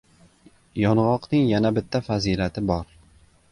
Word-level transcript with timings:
Yong‘oqning 0.83 1.45
yana 1.51 1.71
bitta 1.77 2.03
fazilati 2.09 2.67
bor: 2.75 2.93